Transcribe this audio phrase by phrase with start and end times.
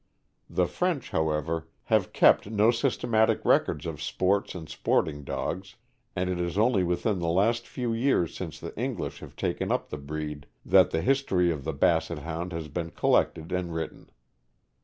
[0.49, 5.75] The French, however, have kept no systematic records of sports and sporting dogs,
[6.15, 9.89] and it is only within the last few years, since the English have taken up
[9.91, 14.09] the breed, that the history of the Basset Hound has been collected and written.